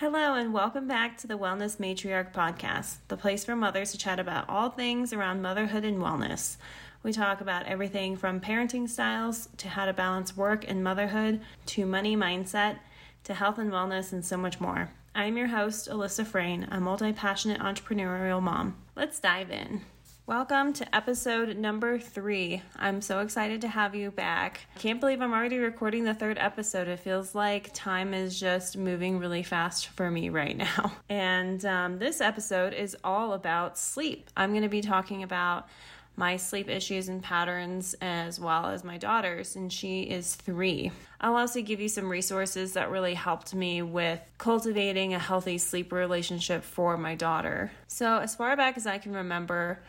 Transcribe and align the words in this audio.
Hello, 0.00 0.34
and 0.34 0.52
welcome 0.52 0.86
back 0.86 1.18
to 1.18 1.26
the 1.26 1.36
Wellness 1.36 1.78
Matriarch 1.78 2.32
Podcast, 2.32 2.98
the 3.08 3.16
place 3.16 3.44
for 3.44 3.56
mothers 3.56 3.90
to 3.90 3.98
chat 3.98 4.20
about 4.20 4.48
all 4.48 4.70
things 4.70 5.12
around 5.12 5.42
motherhood 5.42 5.82
and 5.82 5.98
wellness. 5.98 6.56
We 7.02 7.12
talk 7.12 7.40
about 7.40 7.66
everything 7.66 8.16
from 8.16 8.40
parenting 8.40 8.88
styles 8.88 9.48
to 9.56 9.66
how 9.66 9.86
to 9.86 9.92
balance 9.92 10.36
work 10.36 10.64
and 10.68 10.84
motherhood 10.84 11.40
to 11.66 11.84
money 11.84 12.16
mindset 12.16 12.78
to 13.24 13.34
health 13.34 13.58
and 13.58 13.72
wellness 13.72 14.12
and 14.12 14.24
so 14.24 14.36
much 14.36 14.60
more. 14.60 14.92
I'm 15.16 15.36
your 15.36 15.48
host, 15.48 15.90
Alyssa 15.90 16.24
Frayne, 16.24 16.68
a 16.70 16.78
multi 16.78 17.12
passionate 17.12 17.60
entrepreneurial 17.60 18.40
mom. 18.40 18.76
Let's 18.94 19.18
dive 19.18 19.50
in. 19.50 19.80
Welcome 20.28 20.74
to 20.74 20.94
episode 20.94 21.56
number 21.56 21.98
three. 21.98 22.60
I'm 22.76 23.00
so 23.00 23.20
excited 23.20 23.62
to 23.62 23.68
have 23.68 23.94
you 23.94 24.10
back. 24.10 24.60
I 24.76 24.78
can't 24.78 25.00
believe 25.00 25.22
I'm 25.22 25.32
already 25.32 25.56
recording 25.56 26.04
the 26.04 26.12
third 26.12 26.36
episode. 26.36 26.86
It 26.86 26.98
feels 26.98 27.34
like 27.34 27.72
time 27.72 28.12
is 28.12 28.38
just 28.38 28.76
moving 28.76 29.18
really 29.18 29.42
fast 29.42 29.88
for 29.88 30.10
me 30.10 30.28
right 30.28 30.54
now. 30.54 30.92
And 31.08 31.64
um, 31.64 31.98
this 31.98 32.20
episode 32.20 32.74
is 32.74 32.94
all 33.02 33.32
about 33.32 33.78
sleep. 33.78 34.28
I'm 34.36 34.50
going 34.50 34.64
to 34.64 34.68
be 34.68 34.82
talking 34.82 35.22
about 35.22 35.66
my 36.14 36.36
sleep 36.36 36.68
issues 36.68 37.08
and 37.08 37.22
patterns 37.22 37.94
as 38.02 38.38
well 38.38 38.66
as 38.66 38.84
my 38.84 38.98
daughter's, 38.98 39.56
and 39.56 39.72
she 39.72 40.02
is 40.02 40.34
three. 40.34 40.92
I'll 41.22 41.36
also 41.36 41.62
give 41.62 41.80
you 41.80 41.88
some 41.88 42.10
resources 42.10 42.74
that 42.74 42.90
really 42.90 43.14
helped 43.14 43.54
me 43.54 43.80
with 43.80 44.20
cultivating 44.36 45.14
a 45.14 45.18
healthy 45.18 45.56
sleep 45.56 45.90
relationship 45.90 46.64
for 46.64 46.98
my 46.98 47.14
daughter. 47.14 47.72
So, 47.86 48.18
as 48.18 48.34
far 48.34 48.54
back 48.56 48.76
as 48.76 48.86
I 48.86 48.98
can 48.98 49.14
remember, 49.14 49.80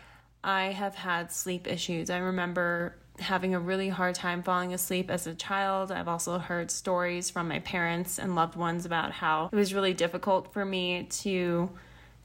I 0.44 0.66
have 0.66 0.96
had 0.96 1.32
sleep 1.32 1.68
issues. 1.68 2.10
I 2.10 2.18
remember 2.18 2.96
having 3.20 3.54
a 3.54 3.60
really 3.60 3.90
hard 3.90 4.16
time 4.16 4.42
falling 4.42 4.74
asleep 4.74 5.10
as 5.10 5.28
a 5.28 5.36
child. 5.36 5.92
I've 5.92 6.08
also 6.08 6.38
heard 6.38 6.72
stories 6.72 7.30
from 7.30 7.48
my 7.48 7.60
parents 7.60 8.18
and 8.18 8.36
loved 8.36 8.56
ones 8.56 8.86
about 8.86 9.12
how 9.12 9.50
it 9.52 9.56
was 9.56 9.74
really 9.74 9.94
difficult 9.94 10.54
for 10.54 10.64
me 10.64 11.04
to 11.04 11.70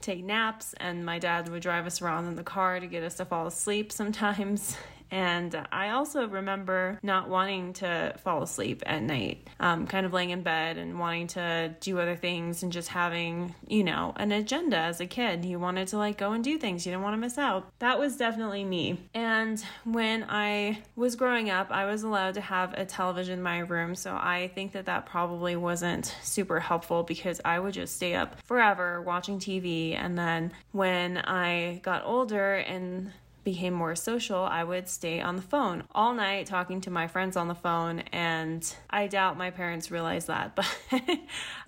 take 0.00 0.22
naps, 0.22 0.74
and 0.74 1.04
my 1.04 1.18
dad 1.18 1.48
would 1.48 1.62
drive 1.62 1.86
us 1.86 2.02
around 2.02 2.26
in 2.26 2.36
the 2.36 2.42
car 2.42 2.78
to 2.78 2.86
get 2.86 3.02
us 3.02 3.14
to 3.14 3.24
fall 3.24 3.46
asleep 3.46 3.90
sometimes. 3.90 4.76
And 5.10 5.66
I 5.70 5.90
also 5.90 6.26
remember 6.26 6.98
not 7.02 7.28
wanting 7.28 7.74
to 7.74 8.14
fall 8.22 8.42
asleep 8.42 8.82
at 8.86 9.02
night, 9.02 9.46
um, 9.60 9.86
kind 9.86 10.06
of 10.06 10.12
laying 10.12 10.30
in 10.30 10.42
bed 10.42 10.78
and 10.78 10.98
wanting 10.98 11.26
to 11.28 11.74
do 11.80 11.98
other 11.98 12.16
things 12.16 12.62
and 12.62 12.72
just 12.72 12.88
having, 12.88 13.54
you 13.66 13.84
know, 13.84 14.12
an 14.16 14.32
agenda 14.32 14.78
as 14.78 15.00
a 15.00 15.06
kid. 15.06 15.44
You 15.44 15.58
wanted 15.58 15.88
to 15.88 15.98
like 15.98 16.18
go 16.18 16.32
and 16.32 16.42
do 16.42 16.58
things, 16.58 16.86
you 16.86 16.92
didn't 16.92 17.02
want 17.02 17.14
to 17.14 17.18
miss 17.18 17.38
out. 17.38 17.68
That 17.80 17.98
was 17.98 18.16
definitely 18.16 18.64
me. 18.64 18.98
And 19.12 19.62
when 19.84 20.24
I 20.28 20.82
was 20.96 21.16
growing 21.16 21.50
up, 21.50 21.70
I 21.70 21.84
was 21.86 22.02
allowed 22.02 22.34
to 22.34 22.40
have 22.40 22.72
a 22.74 22.84
television 22.84 23.34
in 23.34 23.42
my 23.42 23.58
room. 23.58 23.94
So 23.94 24.14
I 24.14 24.50
think 24.54 24.72
that 24.72 24.86
that 24.86 25.06
probably 25.06 25.56
wasn't 25.56 26.14
super 26.22 26.60
helpful 26.60 27.02
because 27.02 27.40
I 27.44 27.58
would 27.58 27.74
just 27.74 27.96
stay 27.96 28.14
up 28.14 28.40
forever 28.44 29.02
watching 29.02 29.38
TV. 29.38 29.94
And 29.94 30.16
then 30.16 30.52
when 30.72 31.18
I 31.18 31.80
got 31.82 32.04
older 32.04 32.54
and 32.54 33.12
became 33.44 33.74
more 33.74 33.94
social, 33.94 34.42
I 34.42 34.64
would 34.64 34.88
stay 34.88 35.20
on 35.20 35.36
the 35.36 35.42
phone 35.42 35.84
all 35.94 36.14
night 36.14 36.46
talking 36.46 36.80
to 36.82 36.90
my 36.90 37.06
friends 37.06 37.36
on 37.36 37.46
the 37.46 37.54
phone. 37.54 38.00
And 38.12 38.74
I 38.90 39.06
doubt 39.06 39.36
my 39.36 39.50
parents 39.50 39.90
realized 39.90 40.26
that, 40.28 40.56
but 40.56 40.66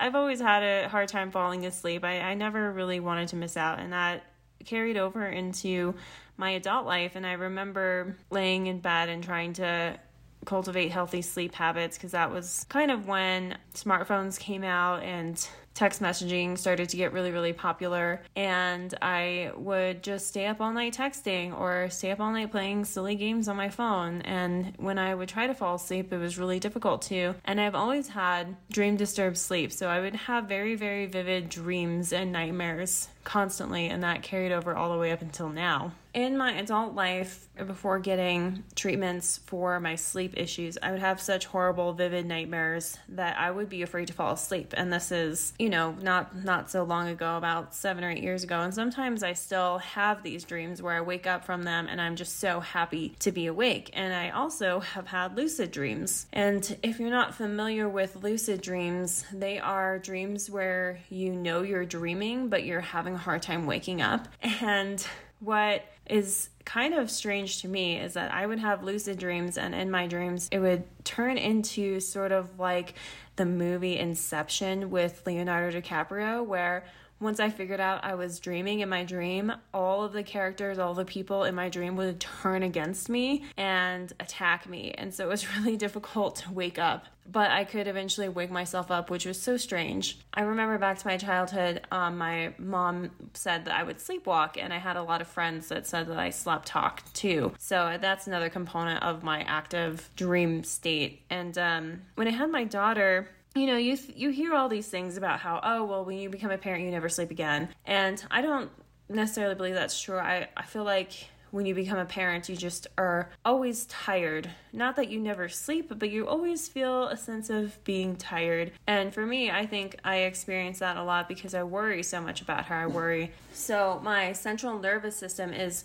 I've 0.01 0.15
always 0.15 0.41
had 0.41 0.63
a 0.63 0.89
hard 0.89 1.09
time 1.09 1.31
falling 1.31 1.67
asleep. 1.67 2.05
I, 2.05 2.21
I 2.21 2.35
never 2.35 2.73
really 2.73 3.01
wanted 3.01 3.29
to 3.29 3.37
miss 3.37 3.57
out, 3.57 3.79
and 3.79 3.93
that 3.93 4.25
carried 4.65 4.97
over 4.97 5.25
into 5.27 5.95
my 6.37 6.51
adult 6.51 6.87
life. 6.87 7.13
And 7.15 7.27
I 7.27 7.33
remember 7.33 8.17
laying 8.31 8.67
in 8.67 8.81
bed 8.81 9.09
and 9.09 9.23
trying 9.23 9.53
to 9.55 9.99
cultivate 10.45 10.91
healthy 10.91 11.23
sleep 11.23 11.55
habits 11.55 11.97
because 11.97 12.13
that 12.13 12.31
was 12.31 12.67
kind 12.69 12.91
of 12.91 13.07
when 13.07 13.59
smartphones 13.75 14.39
came 14.39 14.65
out 14.65 15.03
and 15.03 15.49
text 15.77 16.01
messaging 16.01 16.59
started 16.59 16.89
to 16.89 16.97
get 16.97 17.13
really, 17.13 17.31
really 17.31 17.53
popular. 17.53 18.23
And 18.35 18.93
I 19.01 19.53
would 19.57 20.03
just 20.03 20.27
stay 20.27 20.47
up 20.47 20.61
all 20.61 20.73
night 20.73 20.95
texting 20.95 21.57
or 21.57 21.89
stay 21.91 22.11
up 22.11 22.19
all 22.19 22.33
night 22.33 22.51
playing 22.51 22.87
silly 22.87 23.15
games 23.15 23.47
on 23.47 23.57
my 23.57 23.69
phone. 23.69 24.23
And 24.23 24.73
when 24.79 24.99
I 24.99 25.15
would 25.15 25.29
try 25.29 25.47
to 25.47 25.55
fall 25.55 25.77
asleep, 25.77 26.13
it 26.13 26.19
was 26.19 26.39
really 26.39 26.59
difficult 26.59 27.03
to. 27.03 27.35
And 27.45 27.61
I've 27.61 27.75
always 27.75 28.09
had 28.09 28.57
dream 28.73 28.97
disturbed 28.97 29.37
sleep. 29.37 29.71
So 29.71 29.89
I 29.89 30.01
would 30.01 30.15
have 30.15 30.49
very, 30.49 30.75
very 30.75 31.07
vivid 31.07 31.51
dreams 31.51 32.13
and 32.13 32.33
nightmares 32.33 33.09
constantly. 33.25 33.87
And 33.89 34.03
that 34.03 34.23
carried 34.23 34.53
over 34.53 34.75
all 34.75 34.91
the 34.91 34.99
way 34.99 35.13
up 35.13 35.23
until 35.23 35.51
now 35.51 35.93
in 36.17 36.35
my 36.39 36.53
adult 36.53 36.95
life, 36.95 37.47
before 37.67 37.99
getting 37.99 38.65
treatments 38.75 39.39
for 39.45 39.79
my 39.81 39.97
sleep 39.97 40.33
issues, 40.39 40.79
I 40.83 40.91
would 40.91 41.01
have 41.01 41.21
such 41.21 41.45
horrible, 41.45 41.93
vivid 41.93 42.25
nightmares 42.25 42.99
that 43.11 43.39
I 43.39 43.51
would 43.51 43.69
be 43.69 43.83
afraid 43.83 44.09
to 44.09 44.15
fall 44.15 44.33
asleep. 44.33 44.73
And 44.77 44.91
this 44.91 45.13
is, 45.13 45.53
you 45.59 45.69
know, 45.69 45.95
not 46.01 46.35
not 46.35 46.71
so 46.71 46.85
long 46.85 47.09
ago, 47.09 47.37
about 47.37 47.75
seven 47.75 48.03
or 48.03 48.11
eight 48.11 48.23
years 48.23 48.45
ago. 48.45 48.61
And 48.63 48.73
sometimes 48.73 49.23
I 49.23 49.35
still 49.35 49.77
have 49.79 50.23
these 50.23 50.45
dreams 50.45 50.81
where 50.81 50.95
I 50.95 51.03
wake 51.03 51.27
up 51.27 51.45
from 51.45 51.65
them 51.65 51.87
and 51.87 52.01
I'm 52.01 52.17
just 52.17 52.41
so 52.41 52.61
happy 52.61 53.15
to 53.19 53.31
be 53.31 53.45
awake. 53.47 53.91
And 53.93 54.15
I 54.15 54.31
also 54.31 54.81
have 54.81 55.09
had 55.09 55.37
lucid 55.37 55.71
dreams. 55.71 56.27
And 56.33 56.79
if 56.83 56.99
you're 56.99 57.11
not 57.11 57.35
familiar 57.35 57.91
with 57.91 58.17
lucid 58.17 58.63
dreams, 58.63 59.27
they 59.35 59.59
are 59.59 59.99
dreams 59.99 60.49
where 60.49 60.99
you 61.11 61.33
know 61.33 61.61
you're 61.61 61.85
dreaming, 61.85 62.49
but 62.49 62.65
you're 62.65 62.81
having 62.81 63.15
a 63.15 63.19
hard 63.19 63.43
time 63.43 63.67
waking 63.67 64.01
up. 64.01 64.29
And 64.63 65.07
what 65.41 65.85
is 66.09 66.51
kind 66.65 66.95
of 66.95 67.11
strange 67.11 67.63
to 67.63 67.69
me 67.69 67.99
is 67.99 68.15
that 68.15 68.33
I 68.33 68.47
would 68.47 68.59
have 68.59 68.83
lucid 68.83 69.19
dreams, 69.19 69.59
and 69.59 69.75
in 69.75 69.91
my 69.91 70.07
dreams, 70.07 70.49
it 70.51 70.59
would 70.59 70.85
turn 71.05 71.37
into 71.37 72.01
sort 72.01 72.33
of 72.33 72.59
like 72.59 72.95
the 73.37 73.45
movie 73.45 73.99
Inception 73.99 74.91
with 74.91 75.23
Leonardo 75.27 75.81
DiCaprio, 75.81 76.45
where 76.45 76.85
once 77.19 77.41
I 77.41 77.49
figured 77.49 77.81
out 77.81 78.05
I 78.05 78.15
was 78.15 78.41
dreaming 78.41 78.81
in 78.81 78.89
my 78.89 79.05
dream, 79.05 79.53
all 79.73 80.05
of 80.05 80.13
the 80.13 80.23
characters, 80.23 80.79
all 80.79 80.95
the 80.95 81.05
people 81.05 81.45
in 81.45 81.55
my 81.55 81.69
dream 81.69 81.97
would 81.97 82.21
turn 82.21 82.63
against 82.63 83.09
me 83.09 83.45
and 83.57 84.13
attack 84.21 84.69
me. 84.69 84.93
And 84.97 85.15
so 85.15 85.25
it 85.25 85.29
was 85.29 85.57
really 85.57 85.77
difficult 85.77 86.37
to 86.37 86.53
wake 86.53 86.79
up. 86.79 87.07
But 87.29 87.51
I 87.51 87.65
could 87.65 87.89
eventually 87.89 88.29
wake 88.29 88.53
myself 88.53 88.91
up, 88.91 89.11
which 89.11 89.27
was 89.27 89.41
so 89.41 89.57
strange. 89.57 90.19
I 90.33 90.43
remember 90.43 90.79
back 90.79 90.99
to 90.99 91.07
my 91.09 91.17
childhood, 91.17 91.81
um, 91.91 92.19
my 92.19 92.55
mom 92.57 93.11
said 93.35 93.65
that 93.65 93.75
I 93.75 93.83
would 93.83 93.99
sleepwalk, 93.99 94.57
and 94.57 94.73
I 94.73 94.79
had 94.79 94.97
a 94.97 95.03
lot 95.03 95.21
of 95.21 95.27
friends 95.27 95.67
that 95.69 95.89
said 95.89 96.07
that 96.07 96.21
I 96.21 96.31
slept 96.31 96.69
talk 96.69 97.03
too. 97.15 97.53
So 97.59 97.99
that's 98.01 98.29
another 98.29 98.49
component 98.49 99.03
of 99.03 99.25
my 99.25 99.41
active 99.41 100.09
dream 100.15 100.63
state. 100.63 101.23
And 101.29 101.59
um, 101.59 102.03
when 102.15 102.29
I 102.29 102.31
had 102.31 102.49
my 102.49 102.63
daughter, 102.63 103.29
you 103.57 103.67
know, 103.67 103.77
you 103.77 103.99
you 104.15 104.31
hear 104.31 104.55
all 104.55 104.69
these 104.69 104.89
things 104.89 105.17
about 105.17 105.41
how 105.41 105.61
oh 105.63 105.85
well 105.85 106.05
when 106.05 106.19
you 106.19 106.29
become 106.29 106.51
a 106.51 106.59
parent 106.59 106.85
you 106.85 106.91
never 106.91 107.09
sleep 107.09 107.31
again, 107.31 107.69
and 107.87 108.23
I 108.31 108.43
don't 108.43 108.71
necessarily 109.09 109.55
believe 109.55 109.75
that's 109.75 110.01
true. 110.01 110.19
I 110.19 110.49
I 110.57 110.63
feel 110.63 110.85
like 110.85 111.13
when 111.53 111.65
you 111.65 111.75
become 111.75 111.99
a 111.99 112.05
parent, 112.05 112.49
you 112.49 112.57
just 112.57 112.87
are 112.99 113.31
always 113.45 113.87
tired. 113.87 114.51
Not 114.73 114.97
that 114.97 115.09
you 115.09 115.21
never 115.21 115.49
sleep, 115.49 115.93
but 115.97 116.11
you 116.11 116.27
always 116.27 116.69
feel 116.69 117.09
a 117.09 117.17
sense 117.17 117.51
of 117.51 117.83
being 117.85 118.17
tired. 118.17 118.73
And 118.87 119.15
for 119.15 119.25
me, 119.25 119.51
I 119.51 119.65
think 119.65 119.97
I 120.05 120.17
experience 120.19 120.81
that 120.81 120.97
a 120.97 121.03
lot 121.03 121.29
because 121.29 121.55
I 121.55 121.63
worry 121.63 122.03
so 122.03 122.21
much 122.21 122.43
about 122.43 122.67
her. 122.67 122.75
I 122.75 122.87
worry. 122.87 123.33
So 123.53 124.01
my 124.03 124.33
central 124.33 124.79
nervous 124.79 125.17
system 125.17 125.53
is 125.53 125.85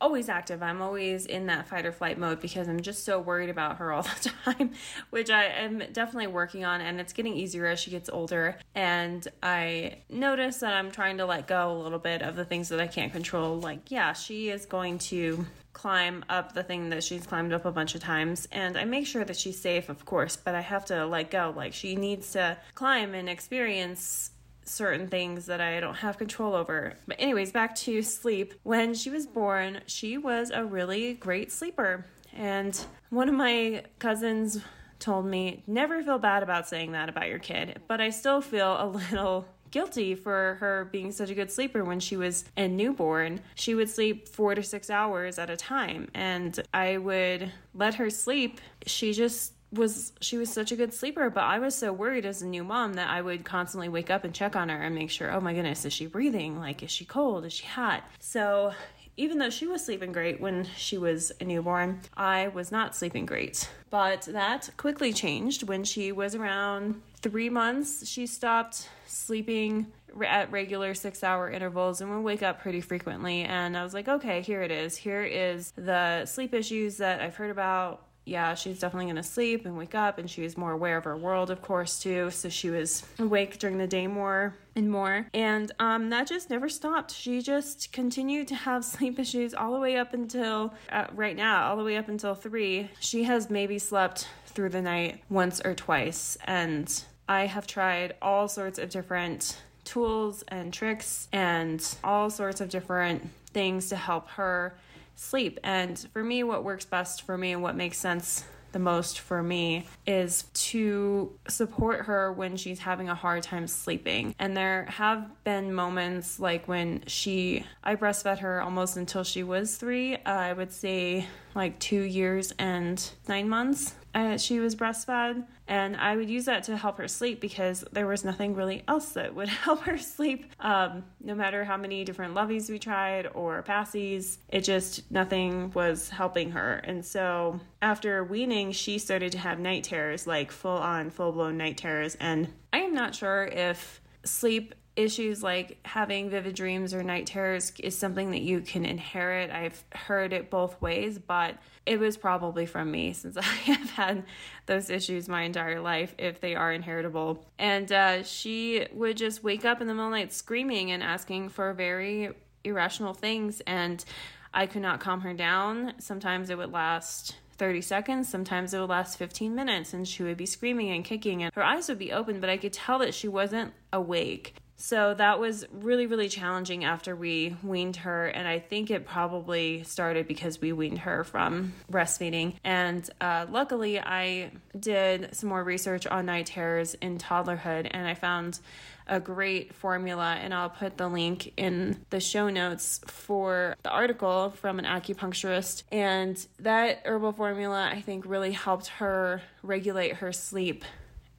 always 0.00 0.28
active. 0.28 0.62
I'm 0.62 0.82
always 0.82 1.26
in 1.26 1.46
that 1.46 1.66
fight 1.68 1.86
or 1.86 1.92
flight 1.92 2.18
mode 2.18 2.40
because 2.40 2.68
I'm 2.68 2.80
just 2.80 3.04
so 3.04 3.20
worried 3.20 3.50
about 3.50 3.76
her 3.76 3.92
all 3.92 4.02
the 4.22 4.30
time, 4.44 4.72
which 5.10 5.30
I 5.30 5.44
am 5.44 5.82
definitely 5.92 6.28
working 6.28 6.64
on 6.64 6.80
and 6.80 7.00
it's 7.00 7.12
getting 7.12 7.34
easier 7.34 7.66
as 7.66 7.78
she 7.80 7.90
gets 7.90 8.08
older. 8.08 8.58
And 8.74 9.26
I 9.42 9.98
notice 10.08 10.58
that 10.58 10.74
I'm 10.74 10.90
trying 10.90 11.18
to 11.18 11.26
let 11.26 11.46
go 11.46 11.72
a 11.72 11.78
little 11.82 11.98
bit 11.98 12.22
of 12.22 12.36
the 12.36 12.44
things 12.44 12.68
that 12.70 12.80
I 12.80 12.86
can't 12.86 13.12
control. 13.12 13.58
Like, 13.58 13.90
yeah, 13.90 14.12
she 14.12 14.48
is 14.48 14.66
going 14.66 14.98
to 14.98 15.46
climb 15.72 16.24
up 16.28 16.52
the 16.52 16.62
thing 16.62 16.90
that 16.90 17.04
she's 17.04 17.26
climbed 17.26 17.52
up 17.52 17.64
a 17.64 17.70
bunch 17.70 17.94
of 17.94 18.00
times 18.00 18.48
and 18.50 18.76
I 18.76 18.84
make 18.84 19.06
sure 19.06 19.24
that 19.24 19.36
she's 19.36 19.60
safe 19.60 19.88
of 19.88 20.04
course 20.04 20.36
but 20.36 20.54
I 20.54 20.60
have 20.60 20.84
to 20.86 21.06
let 21.06 21.30
go 21.30 21.54
like 21.56 21.74
she 21.74 21.94
needs 21.94 22.32
to 22.32 22.58
climb 22.74 23.14
and 23.14 23.28
experience 23.28 24.32
certain 24.70 25.08
things 25.08 25.46
that 25.46 25.60
I 25.60 25.80
don't 25.80 25.96
have 25.96 26.18
control 26.18 26.54
over. 26.54 26.94
But, 27.06 27.16
anyways, 27.18 27.52
back 27.52 27.74
to 27.76 28.02
sleep. 28.02 28.54
When 28.62 28.94
she 28.94 29.10
was 29.10 29.26
born, 29.26 29.80
she 29.86 30.18
was 30.18 30.50
a 30.50 30.64
really 30.64 31.14
great 31.14 31.52
sleeper. 31.52 32.06
And 32.32 32.78
one 33.10 33.28
of 33.28 33.34
my 33.34 33.84
cousins 33.98 34.60
told 34.98 35.26
me, 35.26 35.62
never 35.66 36.02
feel 36.02 36.18
bad 36.18 36.42
about 36.42 36.68
saying 36.68 36.92
that 36.92 37.08
about 37.08 37.28
your 37.28 37.38
kid, 37.38 37.80
but 37.88 38.00
I 38.00 38.10
still 38.10 38.40
feel 38.40 38.76
a 38.78 38.86
little 39.10 39.46
guilty 39.70 40.14
for 40.14 40.56
her 40.60 40.88
being 40.90 41.12
such 41.12 41.30
a 41.30 41.34
good 41.34 41.50
sleeper 41.50 41.84
when 41.84 42.00
she 42.00 42.16
was 42.16 42.44
a 42.56 42.68
newborn. 42.68 43.40
She 43.54 43.74
would 43.74 43.88
sleep 43.88 44.28
four 44.28 44.54
to 44.54 44.62
six 44.62 44.90
hours 44.90 45.38
at 45.38 45.50
a 45.50 45.56
time, 45.56 46.08
and 46.14 46.60
I 46.74 46.98
would 46.98 47.52
let 47.74 47.94
her 47.94 48.10
sleep. 48.10 48.60
She 48.86 49.12
just 49.12 49.54
was 49.72 50.12
she 50.20 50.36
was 50.36 50.52
such 50.52 50.72
a 50.72 50.76
good 50.76 50.92
sleeper, 50.92 51.30
but 51.30 51.44
I 51.44 51.58
was 51.58 51.74
so 51.74 51.92
worried 51.92 52.26
as 52.26 52.42
a 52.42 52.46
new 52.46 52.64
mom 52.64 52.94
that 52.94 53.08
I 53.08 53.22
would 53.22 53.44
constantly 53.44 53.88
wake 53.88 54.10
up 54.10 54.24
and 54.24 54.34
check 54.34 54.56
on 54.56 54.68
her 54.68 54.82
and 54.82 54.94
make 54.94 55.10
sure, 55.10 55.30
oh 55.30 55.40
my 55.40 55.54
goodness, 55.54 55.84
is 55.84 55.92
she 55.92 56.06
breathing? 56.06 56.58
Like, 56.58 56.82
is 56.82 56.90
she 56.90 57.04
cold? 57.04 57.44
Is 57.44 57.52
she 57.52 57.66
hot? 57.66 58.04
So 58.18 58.72
even 59.16 59.38
though 59.38 59.50
she 59.50 59.66
was 59.66 59.84
sleeping 59.84 60.12
great 60.12 60.40
when 60.40 60.66
she 60.76 60.96
was 60.96 61.30
a 61.40 61.44
newborn, 61.44 62.00
I 62.16 62.48
was 62.48 62.72
not 62.72 62.96
sleeping 62.96 63.26
great. 63.26 63.68
But 63.90 64.22
that 64.22 64.70
quickly 64.76 65.12
changed 65.12 65.64
when 65.64 65.84
she 65.84 66.10
was 66.10 66.34
around 66.34 67.02
three 67.20 67.50
months, 67.50 68.08
she 68.08 68.26
stopped 68.26 68.88
sleeping 69.06 69.86
at 70.26 70.50
regular 70.50 70.94
six 70.94 71.22
hour 71.22 71.50
intervals 71.50 72.00
and 72.00 72.10
would 72.10 72.22
wake 72.22 72.42
up 72.42 72.60
pretty 72.60 72.80
frequently. 72.80 73.42
And 73.42 73.76
I 73.76 73.84
was 73.84 73.94
like, 73.94 74.08
okay, 74.08 74.40
here 74.40 74.62
it 74.62 74.70
is. 74.70 74.96
Here 74.96 75.22
is 75.22 75.72
the 75.76 76.24
sleep 76.26 76.54
issues 76.54 76.96
that 76.96 77.20
I've 77.20 77.36
heard 77.36 77.50
about 77.50 78.06
yeah, 78.30 78.54
she's 78.54 78.78
definitely 78.78 79.06
going 79.06 79.16
to 79.16 79.22
sleep 79.24 79.66
and 79.66 79.76
wake 79.76 79.96
up, 79.96 80.18
and 80.18 80.30
she 80.30 80.42
was 80.42 80.56
more 80.56 80.70
aware 80.70 80.96
of 80.96 81.04
her 81.04 81.16
world, 81.16 81.50
of 81.50 81.60
course, 81.60 81.98
too. 81.98 82.30
So 82.30 82.48
she 82.48 82.70
was 82.70 83.04
awake 83.18 83.58
during 83.58 83.76
the 83.76 83.88
day 83.88 84.06
more 84.06 84.54
and 84.76 84.88
more. 84.88 85.26
And 85.34 85.72
um, 85.80 86.10
that 86.10 86.28
just 86.28 86.48
never 86.48 86.68
stopped. 86.68 87.10
She 87.10 87.42
just 87.42 87.92
continued 87.92 88.46
to 88.48 88.54
have 88.54 88.84
sleep 88.94 89.18
issues 89.18 89.52
all 89.52 89.74
the 89.74 89.80
way 89.80 89.96
up 89.96 90.14
until 90.14 90.72
uh, 90.92 91.06
right 91.12 91.36
now, 91.36 91.68
all 91.68 91.76
the 91.76 91.82
way 91.82 91.96
up 91.96 92.08
until 92.08 92.36
three. 92.36 92.88
She 93.00 93.24
has 93.24 93.50
maybe 93.50 93.80
slept 93.80 94.28
through 94.46 94.70
the 94.70 94.82
night 94.82 95.22
once 95.28 95.60
or 95.64 95.74
twice. 95.74 96.38
And 96.44 97.02
I 97.28 97.46
have 97.46 97.66
tried 97.66 98.14
all 98.22 98.46
sorts 98.46 98.78
of 98.78 98.90
different 98.90 99.60
tools 99.82 100.44
and 100.48 100.72
tricks 100.72 101.26
and 101.32 101.84
all 102.04 102.30
sorts 102.30 102.60
of 102.60 102.68
different 102.68 103.28
things 103.52 103.88
to 103.88 103.96
help 103.96 104.28
her 104.30 104.76
sleep. 105.20 105.60
And 105.62 105.98
for 106.12 106.24
me, 106.24 106.42
what 106.42 106.64
works 106.64 106.84
best 106.84 107.22
for 107.22 107.36
me 107.36 107.52
and 107.52 107.62
what 107.62 107.76
makes 107.76 107.98
sense 107.98 108.44
the 108.72 108.78
most 108.78 109.18
for 109.18 109.42
me 109.42 109.84
is 110.06 110.44
to 110.54 111.32
support 111.48 112.06
her 112.06 112.32
when 112.32 112.56
she's 112.56 112.78
having 112.78 113.08
a 113.08 113.14
hard 113.14 113.42
time 113.42 113.66
sleeping. 113.66 114.34
And 114.38 114.56
there 114.56 114.84
have 114.84 115.28
been 115.42 115.74
moments 115.74 116.38
like 116.38 116.68
when 116.68 117.02
she, 117.06 117.64
I 117.82 117.96
breastfed 117.96 118.38
her 118.38 118.62
almost 118.62 118.96
until 118.96 119.24
she 119.24 119.42
was 119.42 119.76
three. 119.76 120.14
Uh, 120.14 120.20
I 120.24 120.52
would 120.52 120.72
say 120.72 121.26
like 121.54 121.80
two 121.80 122.02
years 122.02 122.52
and 122.58 123.10
nine 123.26 123.48
months 123.48 123.94
uh, 124.14 124.36
she 124.36 124.58
was 124.58 124.74
breastfed 124.74 125.44
and 125.70 125.96
i 125.96 126.14
would 126.16 126.28
use 126.28 126.44
that 126.44 126.64
to 126.64 126.76
help 126.76 126.98
her 126.98 127.08
sleep 127.08 127.40
because 127.40 127.84
there 127.92 128.06
was 128.06 128.24
nothing 128.24 128.54
really 128.54 128.82
else 128.88 129.12
that 129.12 129.34
would 129.34 129.48
help 129.66 129.80
her 129.82 129.98
sleep. 129.98 130.52
Um, 130.60 131.04
no 131.20 131.34
matter 131.34 131.64
how 131.64 131.76
many 131.76 132.04
different 132.04 132.34
loveys 132.34 132.68
we 132.68 132.78
tried 132.78 133.28
or 133.34 133.62
passies 133.62 134.38
it 134.48 134.62
just 134.62 135.10
nothing 135.10 135.70
was 135.72 136.10
helping 136.10 136.50
her. 136.52 136.74
And 136.84 137.04
so 137.04 137.60
after 137.80 138.24
weaning 138.24 138.72
she 138.72 138.98
started 138.98 139.32
to 139.32 139.38
have 139.38 139.58
night 139.58 139.84
terrors 139.84 140.26
like 140.26 140.50
full 140.50 140.76
on 140.76 141.10
full 141.10 141.32
blown 141.32 141.56
night 141.56 141.76
terrors. 141.76 142.16
And 142.20 142.52
i 142.72 142.78
am 142.78 142.94
not 142.94 143.14
sure 143.14 143.46
if 143.46 144.00
sleep 144.24 144.74
issues 144.96 145.42
like 145.42 145.78
having 145.84 146.30
vivid 146.30 146.54
dreams 146.54 146.92
or 146.92 147.02
night 147.02 147.26
terrors 147.26 147.72
is 147.78 147.96
something 147.96 148.30
that 148.32 148.42
you 148.42 148.60
can 148.60 148.84
inherit. 148.84 149.50
I've 149.50 149.82
heard 149.92 150.32
it 150.32 150.50
both 150.50 150.80
ways, 150.80 151.18
but 151.18 151.56
it 151.86 151.98
was 151.98 152.16
probably 152.16 152.66
from 152.66 152.90
me 152.90 153.12
since 153.14 153.36
I 153.36 153.42
have 153.42 153.90
had 153.90 154.24
those 154.66 154.90
issues 154.90 155.28
my 155.28 155.42
entire 155.42 155.80
life 155.80 156.14
if 156.18 156.40
they 156.40 156.54
are 156.54 156.72
inheritable. 156.72 157.46
And 157.58 157.90
uh, 157.90 158.22
she 158.22 158.86
would 158.92 159.16
just 159.16 159.42
wake 159.42 159.64
up 159.64 159.80
in 159.80 159.86
the 159.86 159.94
middle 159.94 160.08
of 160.08 160.12
the 160.12 160.18
night 160.18 160.32
screaming 160.32 160.90
and 160.90 161.02
asking 161.02 161.50
for 161.50 161.72
very 161.72 162.30
irrational 162.64 163.14
things. 163.14 163.60
And 163.66 164.04
I 164.52 164.66
could 164.66 164.82
not 164.82 165.00
calm 165.00 165.20
her 165.20 165.34
down. 165.34 165.94
Sometimes 165.98 166.50
it 166.50 166.58
would 166.58 166.72
last 166.72 167.36
30 167.60 167.82
seconds. 167.82 168.28
Sometimes 168.28 168.74
it 168.74 168.80
would 168.80 168.88
last 168.88 169.18
15 169.18 169.54
minutes 169.54 169.92
and 169.92 170.08
she 170.08 170.22
would 170.22 170.36
be 170.36 170.46
screaming 170.46 170.90
and 170.90 171.04
kicking 171.04 171.42
and 171.42 171.52
her 171.54 171.62
eyes 171.62 171.88
would 171.88 171.98
be 171.98 172.12
open, 172.12 172.40
but 172.40 172.50
I 172.50 172.56
could 172.56 172.72
tell 172.72 172.98
that 173.00 173.14
she 173.14 173.28
wasn't 173.28 173.72
awake. 173.92 174.54
So 174.80 175.12
that 175.12 175.38
was 175.38 175.66
really, 175.70 176.06
really 176.06 176.30
challenging 176.30 176.84
after 176.84 177.14
we 177.14 177.54
weaned 177.62 177.96
her. 177.96 178.26
And 178.26 178.48
I 178.48 178.58
think 178.58 178.90
it 178.90 179.04
probably 179.04 179.82
started 179.82 180.26
because 180.26 180.58
we 180.58 180.72
weaned 180.72 181.00
her 181.00 181.22
from 181.22 181.74
breastfeeding. 181.92 182.54
And 182.64 183.08
uh, 183.20 183.44
luckily, 183.50 184.00
I 184.00 184.52
did 184.78 185.36
some 185.36 185.50
more 185.50 185.62
research 185.62 186.06
on 186.06 186.26
night 186.26 186.46
terrors 186.46 186.94
in 186.94 187.18
toddlerhood 187.18 187.88
and 187.90 188.08
I 188.08 188.14
found 188.14 188.58
a 189.06 189.20
great 189.20 189.74
formula. 189.74 190.38
And 190.40 190.54
I'll 190.54 190.70
put 190.70 190.96
the 190.96 191.08
link 191.08 191.52
in 191.58 192.00
the 192.08 192.20
show 192.20 192.48
notes 192.48 193.00
for 193.06 193.76
the 193.82 193.90
article 193.90 194.50
from 194.50 194.78
an 194.78 194.86
acupuncturist. 194.86 195.82
And 195.92 196.42
that 196.60 197.02
herbal 197.04 197.32
formula, 197.32 197.90
I 197.92 198.00
think, 198.00 198.24
really 198.26 198.52
helped 198.52 198.86
her 198.86 199.42
regulate 199.62 200.16
her 200.16 200.32
sleep 200.32 200.84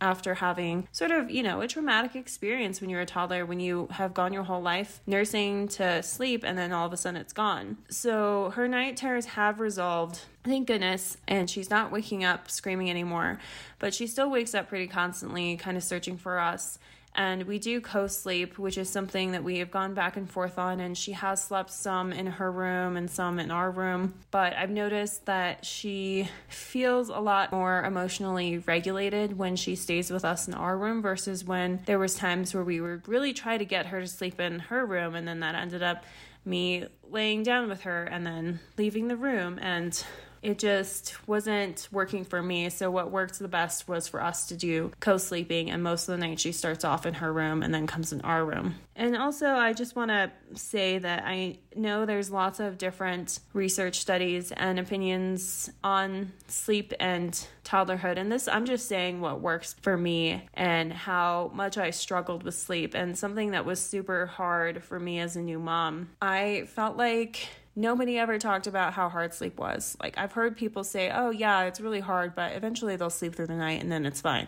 after 0.01 0.33
having 0.35 0.87
sort 0.91 1.11
of, 1.11 1.29
you 1.29 1.43
know, 1.43 1.61
a 1.61 1.67
traumatic 1.67 2.15
experience 2.15 2.81
when 2.81 2.89
you're 2.89 3.01
a 3.01 3.05
toddler, 3.05 3.45
when 3.45 3.59
you 3.59 3.87
have 3.91 4.13
gone 4.13 4.33
your 4.33 4.43
whole 4.43 4.61
life 4.61 4.99
nursing 5.05 5.67
to 5.69 6.01
sleep 6.03 6.43
and 6.43 6.57
then 6.57 6.71
all 6.71 6.85
of 6.85 6.91
a 6.91 6.97
sudden 6.97 7.21
it's 7.21 7.33
gone. 7.33 7.77
So 7.89 8.51
her 8.55 8.67
night 8.67 8.97
terrors 8.97 9.27
have 9.27 9.59
resolved, 9.59 10.21
thank 10.43 10.67
goodness, 10.67 11.17
and 11.27 11.49
she's 11.49 11.69
not 11.69 11.91
waking 11.91 12.23
up 12.23 12.49
screaming 12.49 12.89
anymore, 12.89 13.39
but 13.79 13.93
she 13.93 14.07
still 14.07 14.29
wakes 14.29 14.55
up 14.55 14.67
pretty 14.67 14.87
constantly, 14.87 15.55
kind 15.55 15.77
of 15.77 15.83
searching 15.83 16.17
for 16.17 16.39
us 16.39 16.79
and 17.13 17.43
we 17.43 17.59
do 17.59 17.81
co 17.81 18.07
sleep, 18.07 18.57
which 18.57 18.77
is 18.77 18.89
something 18.89 19.31
that 19.33 19.43
we 19.43 19.57
have 19.57 19.69
gone 19.69 19.93
back 19.93 20.15
and 20.15 20.29
forth 20.29 20.57
on. 20.57 20.79
And 20.79 20.97
she 20.97 21.11
has 21.11 21.43
slept 21.43 21.71
some 21.71 22.13
in 22.13 22.25
her 22.25 22.51
room 22.51 22.95
and 22.95 23.09
some 23.09 23.39
in 23.39 23.51
our 23.51 23.69
room. 23.69 24.13
But 24.31 24.55
I've 24.55 24.69
noticed 24.69 25.25
that 25.25 25.65
she 25.65 26.29
feels 26.47 27.09
a 27.09 27.19
lot 27.19 27.51
more 27.51 27.83
emotionally 27.83 28.59
regulated 28.59 29.37
when 29.37 29.57
she 29.57 29.75
stays 29.75 30.09
with 30.09 30.23
us 30.23 30.47
in 30.47 30.53
our 30.53 30.77
room 30.77 31.01
versus 31.01 31.43
when 31.43 31.81
there 31.85 31.99
was 31.99 32.15
times 32.15 32.53
where 32.53 32.63
we 32.63 32.79
would 32.79 33.07
really 33.07 33.33
try 33.33 33.57
to 33.57 33.65
get 33.65 33.87
her 33.87 33.99
to 33.99 34.07
sleep 34.07 34.39
in 34.39 34.59
her 34.59 34.85
room. 34.85 35.13
And 35.13 35.27
then 35.27 35.41
that 35.41 35.55
ended 35.55 35.83
up 35.83 36.05
me 36.45 36.85
laying 37.09 37.43
down 37.43 37.67
with 37.67 37.81
her 37.81 38.05
and 38.05 38.25
then 38.25 38.59
leaving 38.77 39.09
the 39.09 39.17
room. 39.17 39.59
And 39.61 40.01
it 40.41 40.57
just 40.57 41.15
wasn't 41.27 41.87
working 41.91 42.25
for 42.25 42.41
me. 42.41 42.69
So, 42.69 42.89
what 42.89 43.11
worked 43.11 43.37
the 43.37 43.47
best 43.47 43.87
was 43.87 44.07
for 44.07 44.21
us 44.21 44.47
to 44.47 44.57
do 44.57 44.91
co 44.99 45.17
sleeping, 45.17 45.69
and 45.69 45.83
most 45.83 46.07
of 46.09 46.17
the 46.17 46.25
night 46.25 46.39
she 46.39 46.51
starts 46.51 46.83
off 46.83 47.05
in 47.05 47.15
her 47.15 47.31
room 47.31 47.61
and 47.61 47.73
then 47.73 47.85
comes 47.85 48.11
in 48.11 48.21
our 48.21 48.43
room. 48.43 48.75
And 48.95 49.15
also, 49.15 49.47
I 49.47 49.73
just 49.73 49.95
want 49.95 50.09
to 50.09 50.31
say 50.55 50.97
that 50.97 51.23
I 51.25 51.59
know 51.75 52.05
there's 52.05 52.31
lots 52.31 52.59
of 52.59 52.77
different 52.77 53.39
research 53.53 53.99
studies 53.99 54.51
and 54.51 54.79
opinions 54.79 55.71
on 55.83 56.31
sleep 56.47 56.93
and 56.99 57.33
toddlerhood. 57.63 58.17
And 58.17 58.31
this, 58.31 58.47
I'm 58.47 58.65
just 58.65 58.87
saying 58.87 59.21
what 59.21 59.41
works 59.41 59.75
for 59.81 59.95
me 59.95 60.43
and 60.53 60.91
how 60.91 61.51
much 61.53 61.77
I 61.77 61.91
struggled 61.91 62.43
with 62.43 62.55
sleep, 62.55 62.95
and 62.95 63.17
something 63.17 63.51
that 63.51 63.65
was 63.65 63.79
super 63.79 64.25
hard 64.25 64.83
for 64.83 64.99
me 64.99 65.19
as 65.19 65.35
a 65.35 65.41
new 65.41 65.59
mom. 65.59 66.09
I 66.21 66.65
felt 66.67 66.97
like 66.97 67.47
nobody 67.75 68.17
ever 68.17 68.37
talked 68.37 68.67
about 68.67 68.93
how 68.93 69.09
hard 69.09 69.33
sleep 69.33 69.59
was. 69.59 69.97
Like 70.01 70.17
I've 70.17 70.33
heard 70.33 70.57
people 70.57 70.83
say, 70.83 71.09
"Oh 71.09 71.29
yeah, 71.29 71.63
it's 71.63 71.79
really 71.79 71.99
hard, 71.99 72.35
but 72.35 72.53
eventually 72.53 72.95
they'll 72.95 73.09
sleep 73.09 73.35
through 73.35 73.47
the 73.47 73.55
night 73.55 73.81
and 73.81 73.91
then 73.91 74.05
it's 74.05 74.21
fine." 74.21 74.47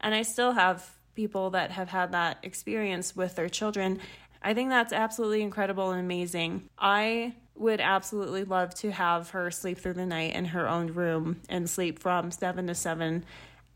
And 0.00 0.14
I 0.14 0.22
still 0.22 0.52
have 0.52 0.90
people 1.14 1.50
that 1.50 1.70
have 1.70 1.88
had 1.88 2.12
that 2.12 2.38
experience 2.42 3.16
with 3.16 3.34
their 3.36 3.48
children. 3.48 3.98
I 4.42 4.54
think 4.54 4.70
that's 4.70 4.92
absolutely 4.92 5.42
incredible 5.42 5.90
and 5.90 6.00
amazing. 6.00 6.68
I 6.78 7.34
would 7.56 7.80
absolutely 7.80 8.44
love 8.44 8.74
to 8.74 8.92
have 8.92 9.30
her 9.30 9.50
sleep 9.50 9.78
through 9.78 9.94
the 9.94 10.06
night 10.06 10.34
in 10.34 10.44
her 10.46 10.68
own 10.68 10.88
room 10.88 11.40
and 11.48 11.68
sleep 11.68 11.98
from 11.98 12.30
7 12.30 12.66
to 12.66 12.74
7 12.74 13.24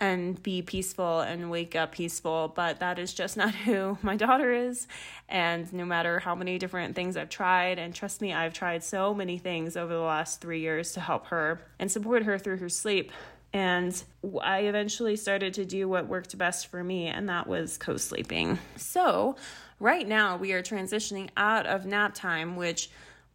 and 0.00 0.42
be 0.42 0.62
peaceful 0.62 1.20
and 1.20 1.50
wake 1.50 1.76
up 1.76 1.92
peaceful, 1.92 2.52
but 2.56 2.80
that 2.80 2.98
is 2.98 3.12
just 3.12 3.36
not 3.36 3.54
who 3.66 3.98
my 4.02 4.16
daughter 4.16 4.52
is. 4.52 4.88
And 5.28 5.70
no 5.72 5.84
matter 5.84 6.18
how 6.18 6.34
many 6.34 6.58
different 6.58 6.96
things 6.96 7.16
I've 7.16 7.28
tried, 7.28 7.78
and 7.78 7.94
trust 7.94 8.20
me, 8.20 8.32
I've 8.32 8.54
tried 8.54 8.82
so 8.82 9.14
many 9.14 9.38
things 9.38 9.76
over 9.76 9.92
the 9.92 10.00
last 10.00 10.40
three 10.40 10.60
years 10.60 10.92
to 10.92 11.00
help 11.00 11.26
her 11.26 11.60
and 11.78 11.92
support 11.92 12.24
her 12.24 12.38
through 12.38 12.56
her 12.58 12.68
sleep. 12.68 13.12
And 13.52 14.02
I 14.42 14.60
eventually 14.60 15.16
started 15.16 15.54
to 15.54 15.64
do 15.64 15.88
what 15.88 16.06
worked 16.06 16.36
best 16.38 16.68
for 16.68 16.82
me, 16.82 17.06
and 17.06 17.28
that 17.28 17.46
was 17.46 17.76
co 17.76 17.96
sleeping. 17.96 18.58
So, 18.76 19.36
right 19.80 20.06
now, 20.06 20.36
we 20.36 20.52
are 20.52 20.62
transitioning 20.62 21.30
out 21.36 21.66
of 21.66 21.84
nap 21.84 22.14
time, 22.14 22.54
which 22.54 22.90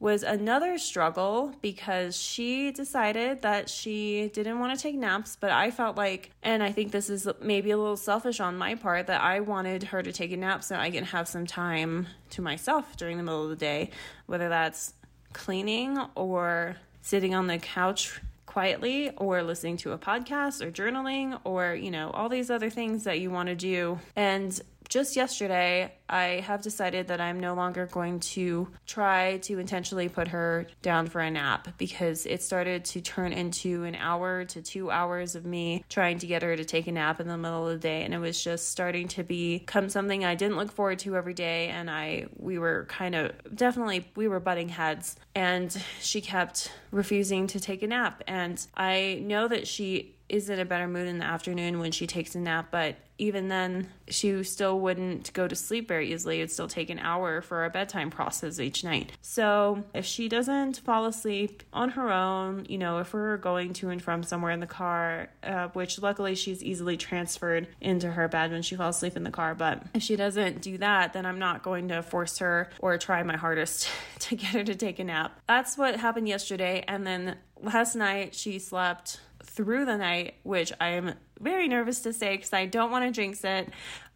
was 0.05 0.21
another 0.21 0.77
struggle 0.77 1.51
because 1.63 2.15
she 2.15 2.69
decided 2.69 3.41
that 3.41 3.67
she 3.67 4.29
didn't 4.35 4.59
want 4.59 4.77
to 4.77 4.79
take 4.79 4.93
naps, 4.93 5.35
but 5.35 5.49
I 5.49 5.71
felt 5.71 5.97
like, 5.97 6.29
and 6.43 6.61
I 6.61 6.71
think 6.71 6.91
this 6.91 7.09
is 7.09 7.27
maybe 7.41 7.71
a 7.71 7.77
little 7.77 7.97
selfish 7.97 8.39
on 8.39 8.55
my 8.55 8.75
part, 8.75 9.07
that 9.07 9.21
I 9.21 9.39
wanted 9.39 9.81
her 9.85 10.03
to 10.03 10.11
take 10.11 10.31
a 10.31 10.37
nap 10.37 10.63
so 10.63 10.75
I 10.75 10.91
can 10.91 11.05
have 11.05 11.27
some 11.27 11.47
time 11.47 12.05
to 12.29 12.43
myself 12.43 12.95
during 12.97 13.17
the 13.17 13.23
middle 13.23 13.45
of 13.45 13.49
the 13.49 13.55
day, 13.55 13.89
whether 14.27 14.47
that's 14.47 14.93
cleaning 15.33 15.97
or 16.13 16.75
sitting 17.01 17.33
on 17.33 17.47
the 17.47 17.57
couch 17.57 18.21
quietly 18.45 19.09
or 19.17 19.41
listening 19.41 19.77
to 19.77 19.93
a 19.93 19.97
podcast 19.97 20.61
or 20.61 20.71
journaling 20.71 21.39
or 21.43 21.73
you 21.73 21.91
know 21.91 22.09
all 22.11 22.29
these 22.29 22.49
other 22.51 22.69
things 22.69 23.05
that 23.05 23.19
you 23.19 23.31
want 23.31 23.49
to 23.49 23.55
do. 23.55 23.99
And 24.15 24.61
just 24.95 25.17
yesterday, 25.17 25.91
I 26.07 26.41
have 26.45 26.61
decided 26.61 27.09
that 27.09 27.19
I'm 27.19 27.41
no 27.41 27.53
longer 27.53 27.85
going 27.85 28.21
to 28.21 28.69
try 28.87 29.39
to 29.39 29.59
intentionally 29.59 30.07
put 30.07 30.29
her 30.29 30.67
down 30.81 31.07
for 31.07 31.19
a 31.19 31.29
nap 31.29 31.67
because 31.77 32.25
it 32.25 32.41
started 32.41 32.85
to 32.85 33.01
turn 33.01 33.33
into 33.33 33.83
an 33.83 33.95
hour 33.95 34.45
to 34.45 34.61
two 34.61 34.89
hours 34.89 35.35
of 35.35 35.45
me 35.45 35.83
trying 35.89 36.19
to 36.19 36.27
get 36.27 36.43
her 36.43 36.55
to 36.55 36.63
take 36.63 36.87
a 36.87 36.93
nap 36.93 37.19
in 37.19 37.27
the 37.27 37.37
middle 37.37 37.67
of 37.67 37.73
the 37.73 37.79
day. 37.85 38.03
And 38.03 38.13
it 38.13 38.19
was 38.19 38.41
just 38.41 38.69
starting 38.69 39.09
to 39.09 39.23
become 39.23 39.89
something 39.89 40.23
I 40.23 40.35
didn't 40.35 40.55
look 40.55 40.71
forward 40.71 40.99
to 40.99 41.17
every 41.17 41.33
day. 41.33 41.67
And 41.67 41.91
I, 41.91 42.27
we 42.37 42.57
were 42.57 42.85
kind 42.87 43.15
of 43.15 43.33
definitely, 43.53 44.09
we 44.15 44.29
were 44.29 44.39
butting 44.39 44.69
heads. 44.69 45.17
And 45.35 45.75
she 45.99 46.21
kept 46.21 46.71
refusing 46.91 47.47
to 47.47 47.59
take 47.59 47.83
a 47.83 47.87
nap. 47.87 48.23
And 48.27 48.65
I 48.77 49.19
know 49.21 49.49
that 49.49 49.67
she 49.67 50.14
is 50.29 50.49
in 50.49 50.59
a 50.59 50.65
better 50.65 50.87
mood 50.87 51.07
in 51.07 51.19
the 51.19 51.25
afternoon 51.25 51.79
when 51.79 51.91
she 51.91 52.07
takes 52.07 52.35
a 52.35 52.39
nap, 52.39 52.67
but 52.71 52.95
even 53.17 53.47
then, 53.47 53.89
she 54.09 54.43
still 54.43 54.79
wouldn't 54.79 55.31
go 55.31 55.47
to 55.47 55.55
sleep 55.55 55.87
very 55.87 56.11
easily. 56.11 56.39
It'd 56.39 56.51
still 56.51 56.67
take 56.67 56.89
an 56.89 56.99
hour 56.99 57.41
for 57.41 57.63
a 57.63 57.69
bedtime 57.69 58.09
process 58.09 58.59
each 58.59 58.83
night. 58.83 59.13
So, 59.21 59.83
if 59.93 60.05
she 60.05 60.27
doesn't 60.27 60.79
fall 60.79 61.05
asleep 61.05 61.63
on 61.71 61.89
her 61.89 62.11
own, 62.11 62.65
you 62.67 62.77
know, 62.77 62.99
if 62.99 63.13
we're 63.13 63.37
going 63.37 63.73
to 63.73 63.89
and 63.89 64.01
from 64.01 64.23
somewhere 64.23 64.51
in 64.51 64.59
the 64.59 64.67
car, 64.67 65.29
uh, 65.43 65.69
which 65.69 66.01
luckily 66.01 66.35
she's 66.35 66.61
easily 66.61 66.97
transferred 66.97 67.67
into 67.79 68.11
her 68.11 68.27
bed 68.27 68.51
when 68.51 68.61
she 68.61 68.75
falls 68.75 68.97
asleep 68.97 69.15
in 69.15 69.23
the 69.23 69.31
car, 69.31 69.55
but 69.55 69.83
if 69.93 70.01
she 70.01 70.17
doesn't 70.17 70.61
do 70.61 70.77
that, 70.79 71.13
then 71.13 71.25
I'm 71.25 71.39
not 71.39 71.63
going 71.63 71.87
to 71.89 72.03
force 72.03 72.39
her 72.39 72.69
or 72.79 72.97
try 72.97 73.23
my 73.23 73.37
hardest 73.37 73.87
to 74.19 74.35
get 74.35 74.49
her 74.49 74.63
to 74.63 74.75
take 74.75 74.99
a 74.99 75.05
nap. 75.05 75.39
That's 75.47 75.77
what 75.77 75.95
happened 75.95 76.27
yesterday. 76.27 76.83
And 76.85 77.07
then 77.07 77.37
last 77.61 77.95
night 77.95 78.35
she 78.35 78.59
slept 78.59 79.19
through 79.55 79.85
the 79.85 79.97
night, 79.97 80.35
which 80.43 80.71
I'm 80.79 81.13
very 81.39 81.67
nervous 81.67 82.01
to 82.01 82.13
say 82.13 82.35
because 82.35 82.53
I 82.53 82.65
don't 82.65 82.91
want 82.91 83.05
to 83.05 83.11
jinx 83.11 83.43
it, 83.43 83.69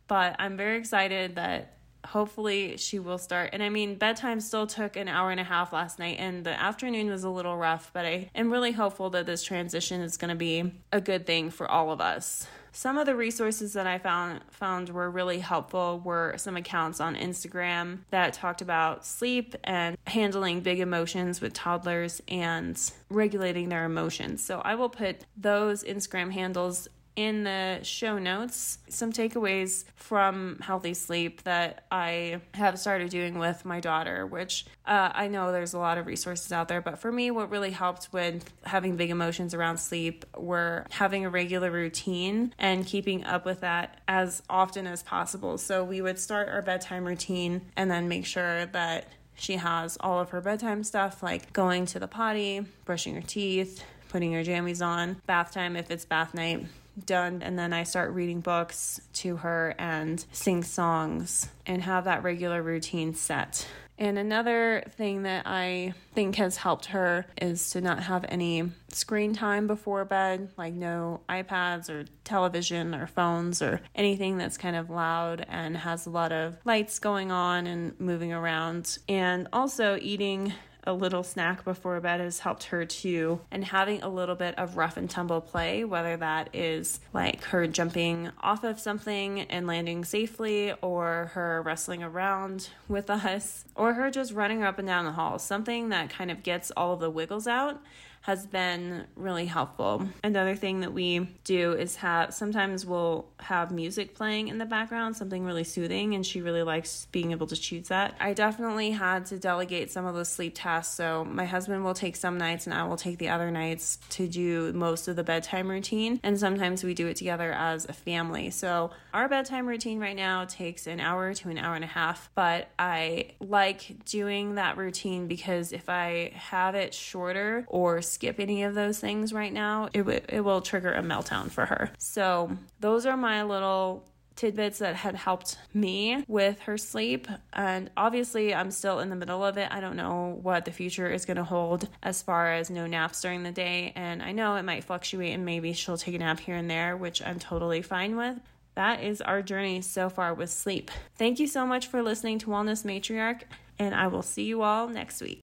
but 0.08 0.36
I'm 0.40 0.58
very 0.58 0.78
excited 0.78 1.36
that 1.36 1.79
hopefully 2.06 2.78
she 2.78 3.00
will 3.00 3.18
start. 3.18 3.50
And 3.54 3.62
I 3.62 3.70
mean, 3.70 3.96
bedtime 3.96 4.40
still 4.40 4.68
took 4.68 4.96
an 4.96 5.08
hour 5.08 5.32
and 5.32 5.40
a 5.40 5.44
half 5.44 5.74
last 5.74 6.00
night, 6.00 6.18
and 6.20 6.44
the 6.44 6.60
afternoon 6.60 7.10
was 7.10 7.24
a 7.24 7.30
little 7.30 7.58
rough, 7.58 7.92
but 7.94 8.06
I 8.06 8.30
am 8.36 8.52
really 8.52 8.72
hopeful 8.72 9.10
that 9.12 9.26
this 9.26 9.44
transition 9.44 10.02
is 10.02 10.18
going 10.18 10.30
to 10.30 10.36
be 10.36 10.74
a 10.92 11.02
good 11.02 11.26
thing 11.26 11.50
for 11.50 11.70
all 11.70 11.92
of 11.92 12.02
us. 12.02 12.48
Some 12.72 12.98
of 12.98 13.08
the 13.08 13.16
resources 13.16 13.74
that 13.74 13.88
I 13.88 13.98
found 13.98 14.42
found 14.52 14.90
were 14.90 15.10
really 15.10 15.40
helpful 15.40 16.00
were 16.04 16.36
some 16.38 16.56
accounts 16.56 17.00
on 17.00 17.16
Instagram 17.16 18.00
that 18.12 18.34
talked 18.34 18.62
about 18.62 19.06
sleep 19.06 19.56
and 19.64 19.98
handling 20.06 20.62
big 20.62 20.80
emotions 20.80 21.42
with 21.42 21.54
toddlers 21.54 22.22
and 22.28 22.80
regulating 23.10 23.70
their 23.70 23.86
emotions. 23.86 24.44
So 24.44 24.60
I 24.60 24.76
will 24.76 24.90
put 24.90 25.26
those 25.36 25.84
Instagram 25.84 26.32
handles 26.32 26.88
in 27.16 27.44
the 27.44 27.80
show 27.84 28.18
notes 28.18 28.78
some 28.88 29.12
takeaways 29.12 29.84
from 29.96 30.58
healthy 30.62 30.94
sleep 30.94 31.44
that 31.44 31.86
I 31.92 32.42
have 32.54 32.80
started 32.80 33.10
doing 33.10 33.38
with 33.38 33.66
my 33.66 33.80
daughter, 33.80 34.26
which 34.26 34.66
uh, 34.86 35.12
I 35.14 35.28
know 35.28 35.52
there's 35.52 35.74
a 35.74 35.80
lot 35.80 35.98
of 35.98 36.08
resources 36.08 36.52
out 36.52 36.68
there, 36.68 36.82
but 36.82 37.00
for 37.00 37.12
me, 37.12 37.32
what 37.32 37.50
really 37.50 37.72
helped 37.72 38.10
with 38.12 38.52
having 38.64 38.96
big 38.96 39.10
emotions 39.10 39.54
around 39.54 39.78
sleep 39.78 40.26
were 40.38 40.86
having 40.92 41.26
a 41.26 41.30
regular 41.30 41.72
routine 41.72 42.54
and 42.58 42.86
keeping 42.86 43.24
up 43.24 43.46
with 43.46 43.62
that 43.62 44.02
as 44.08 44.42
often 44.50 44.88
as 44.88 45.04
possible. 45.04 45.58
So 45.58 45.84
we 45.84 46.02
would 46.02 46.20
start 46.20 46.50
our 46.50 46.62
bedtime 46.62 47.06
routine 47.06 47.62
and 47.76 47.92
then 47.92 48.08
make 48.08 48.26
sure 48.26 48.66
that 48.68 49.08
she 49.36 49.56
has 49.56 49.98
all 50.02 50.20
of 50.20 50.30
her 50.32 50.42
bedtime 50.42 50.84
stuff 50.84 51.24
like 51.24 51.54
going 51.54 51.86
to 51.88 52.00
the 52.00 52.08
potty, 52.08 52.66
brushing 52.86 53.16
her 53.16 53.22
teeth, 53.22 53.84
putting 54.10 54.34
her 54.34 54.44
jammies 54.44 54.86
on, 54.86 55.22
bath 55.26 55.52
time 55.54 55.76
if 55.76 55.90
it's 55.92 56.06
bath 56.06 56.34
night, 56.34 56.66
done 57.06 57.42
and 57.42 57.58
then 57.58 57.74
I 57.74 57.84
start 57.84 58.12
reading 58.12 58.42
books 58.42 59.00
to 59.14 59.38
her 59.38 59.76
and 59.78 60.24
sing 60.32 60.64
songs 60.64 61.50
and 61.66 61.82
have 61.82 62.06
that 62.06 62.24
regular 62.24 62.62
routine 62.62 63.14
set. 63.14 63.68
And 64.00 64.18
another 64.18 64.84
thing 64.96 65.24
that 65.24 65.44
I 65.46 65.94
think 66.16 66.36
has 66.36 66.56
helped 66.56 66.86
her 66.86 67.26
is 67.40 67.72
to 67.72 67.82
not 67.82 68.04
have 68.04 68.26
any 68.30 68.72
screen 68.88 69.34
time 69.34 69.68
before 69.68 70.06
bed, 70.06 70.52
like 70.58 70.74
no 70.74 71.20
iPads 71.28 71.90
or 71.90 72.06
television 72.24 72.96
or 72.96 73.08
phones 73.08 73.62
or 73.62 73.82
anything 73.94 74.38
that's 74.38 74.58
kind 74.58 74.78
of 74.78 74.90
loud 74.90 75.46
and 75.50 75.76
has 75.76 76.06
a 76.06 76.10
lot 76.10 76.32
of 76.32 76.58
lights 76.64 77.00
going 77.00 77.30
on 77.30 77.68
and 77.68 78.00
moving 78.00 78.32
around. 78.32 78.98
And 79.10 79.50
also 79.52 79.98
eating 80.02 80.54
a 80.84 80.94
little 80.94 81.24
snack 81.24 81.64
before 81.64 82.00
bed 82.00 82.20
has 82.20 82.40
helped 82.40 82.66
her 82.66 82.86
too. 82.86 83.42
And 83.52 83.66
having 83.66 84.02
a 84.02 84.10
little 84.10 84.36
bit 84.36 84.58
of 84.58 84.78
rough 84.78 84.98
and 84.98 85.10
tumble 85.10 85.42
play, 85.42 85.84
whether 85.84 86.18
that 86.18 86.50
is 86.54 87.00
like 87.14 87.44
her 87.46 87.68
jumping 87.68 88.32
off 88.42 88.64
of 88.64 88.80
something 88.80 89.42
and 89.42 89.68
landing 89.68 90.06
safely, 90.06 90.74
or 90.82 91.32
her 91.34 91.62
wrestling 91.62 92.04
around 92.04 92.70
with 92.88 93.10
us, 93.10 93.66
or 93.76 93.94
her 93.94 94.10
just 94.10 94.34
running 94.34 94.64
up 94.64 94.80
and 94.80 94.88
down 94.88 95.06
the 95.06 95.12
hall, 95.12 95.40
something 95.40 95.90
that 95.90 96.10
kind 96.10 96.32
of 96.32 96.44
gets 96.44 96.72
all 96.72 96.94
of 96.94 97.00
the 97.00 97.10
wiggles 97.10 97.48
out 97.48 97.82
has 98.22 98.46
been 98.46 99.06
really 99.16 99.46
helpful. 99.46 100.08
Another 100.24 100.56
thing 100.56 100.82
that 100.82 100.94
we 100.94 101.28
do 101.44 101.74
is 101.74 101.96
have 101.98 102.34
sometimes 102.34 102.86
we'll 102.86 103.26
have 103.40 103.72
music 103.72 104.14
playing 104.16 104.50
in 104.50 104.58
the 104.58 104.66
background, 104.66 105.16
something 105.16 105.44
really 105.46 105.64
soothing, 105.64 106.16
and 106.16 106.26
she 106.26 106.42
really 106.42 106.64
likes 106.64 107.08
being 107.12 107.32
able 107.32 107.48
to 107.48 107.56
choose 107.56 107.88
that. 107.88 108.16
I 108.20 108.34
definitely 108.34 108.92
had 108.92 109.26
to 109.28 109.40
delegate 109.40 109.92
some 109.92 110.06
of 110.06 110.16
those 110.16 110.30
sleep 110.30 110.54
tasks, 110.56 110.96
so 110.96 111.26
my 111.26 111.46
husband 111.46 111.84
will 111.84 111.94
take 111.94 112.16
some 112.16 112.38
nights 112.38 112.68
and 112.68 112.74
I 112.74 112.84
will 112.84 112.98
take 112.98 113.18
the 113.18 113.30
other 113.30 113.52
nights 113.52 114.00
to 114.12 114.28
do 114.28 114.74
most 114.74 115.08
of 115.08 115.16
the 115.16 115.24
bedtime 115.24 115.70
routine, 115.70 116.20
and 116.24 116.40
sometimes 116.40 116.84
we 116.84 116.94
do 116.94 117.08
it 117.08 117.16
together 117.16 117.52
as 117.52 117.86
a 117.86 117.94
family. 117.94 118.50
So 118.50 118.92
our 119.14 119.28
bedtime 119.28 119.66
routine 119.68 120.00
right 120.00 120.16
now 120.16 120.46
takes 120.46 120.88
an 120.88 121.00
hour 121.00 121.34
to 121.34 121.50
an 121.50 121.58
hour 121.58 121.76
and 121.76 121.84
a 121.84 121.88
half, 121.88 122.30
but 122.36 122.70
I 122.78 123.32
like 123.40 124.06
doing 124.06 124.56
that 124.56 124.78
routine 124.78 125.28
because 125.28 125.72
if 125.72 125.90
I 125.90 126.32
have 126.36 126.76
it 126.76 126.94
shorter 126.94 127.66
or 127.68 128.02
skip 128.10 128.40
any 128.40 128.64
of 128.64 128.76
those 128.76 129.00
things 129.00 129.34
right 129.34 129.54
now, 129.54 129.90
it, 129.94 130.00
w- 130.00 130.22
it 130.28 130.42
will 130.42 130.62
trigger 130.62 130.94
a 130.94 131.02
meltdown 131.02 131.50
for 131.50 131.66
her. 131.66 131.92
So, 131.98 132.58
those 132.80 133.06
are 133.06 133.18
my 133.18 133.44
little 133.44 134.06
tidbits 134.40 134.80
that 134.80 134.96
had 134.96 135.16
helped 135.16 135.58
me 135.74 136.24
with 136.28 136.62
her 136.62 136.78
sleep. 136.78 137.28
And 137.52 137.92
obviously, 137.98 138.56
I'm 138.56 138.72
still 138.72 139.00
in 139.00 139.10
the 139.10 139.16
middle 139.16 139.44
of 139.44 139.58
it. 139.58 139.68
I 139.70 139.82
don't 139.82 139.98
know 139.98 140.40
what 140.42 140.64
the 140.64 140.72
future 140.72 141.12
is 141.12 141.26
going 141.26 141.38
to 141.38 141.44
hold 141.44 141.90
as 142.02 142.22
far 142.22 142.54
as 142.54 142.70
no 142.70 142.88
naps 142.88 143.22
during 143.22 143.44
the 143.44 143.52
day. 143.52 143.92
And 143.98 144.24
I 144.24 144.32
know 144.32 144.56
it 144.56 144.64
might 144.64 144.86
fluctuate 144.86 145.34
and 145.34 145.44
maybe 145.44 145.74
she'll 145.74 145.98
take 145.98 146.16
a 146.16 146.20
nap 146.20 146.40
here 146.40 146.56
and 146.56 146.70
there, 146.70 146.96
which 146.96 147.22
I'm 147.22 147.38
totally 147.38 147.82
fine 147.82 148.16
with. 148.16 148.40
That 148.76 149.04
is 149.04 149.20
our 149.20 149.42
journey 149.42 149.82
so 149.82 150.10
far 150.10 150.34
with 150.34 150.50
sleep. 150.50 150.90
Thank 151.18 151.40
you 151.40 151.48
so 151.48 151.66
much 151.66 151.88
for 151.88 152.02
listening 152.02 152.40
to 152.40 152.48
Wellness 152.48 152.86
Matriarch, 152.86 153.42
and 153.78 153.94
I 153.94 154.08
will 154.08 154.22
see 154.22 154.44
you 154.44 154.62
all 154.62 154.88
next 154.88 155.22
week. 155.22 155.38